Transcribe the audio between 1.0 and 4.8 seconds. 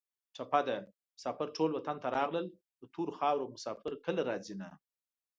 مسافر ټول وطن ته راغلل د تورو خارو مسافر کله راځینه